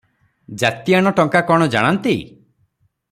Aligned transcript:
ଜାତିଆଣ 0.61 1.11
ଟଙ୍କା 1.19 1.43
କଣ 1.51 1.67
ଜାଣନ୍ତି? 1.77 2.17